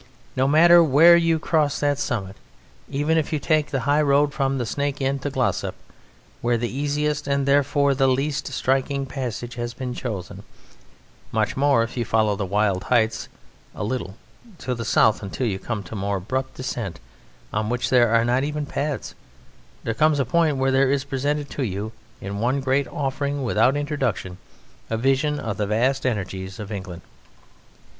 [0.35, 2.35] No matter where you cross that summit,
[2.89, 5.75] even if you take the high road from the Snake Inn to Glossop,
[6.41, 10.41] where the easiest, and therefore the least striking, passage has been chosen,
[11.31, 13.29] much more if you follow the wild heights
[13.75, 14.15] a little
[14.57, 16.99] to the south until you come to a more abrupt descent
[17.53, 19.13] on which there are not even paths,
[19.83, 23.77] there comes a point where there is presented to you in one great offering, without
[23.77, 24.39] introduction,
[24.89, 27.03] a vision of the vast energies of England.